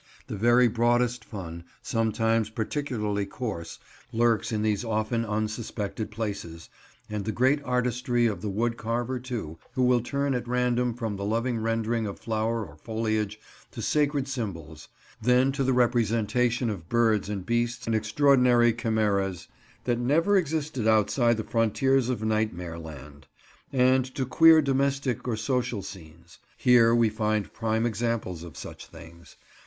[0.25, 3.77] The very broadest fun, sometimes particularly coarse,
[4.11, 6.69] lurks in these often unsuspected places;
[7.07, 11.17] and the greatest artistry of the wood carver too, who will turn at random from
[11.17, 14.87] the loving rendering of flower or foliage, to sacred symbols;
[15.21, 19.49] then to the representation of birds and beasts and extraordinary chimeras
[19.83, 23.27] that never existed outside the frontiers of Nightmare Land;
[23.71, 26.39] and to queer domestic or social scenes.
[26.57, 29.35] Here we find prime examples of such things.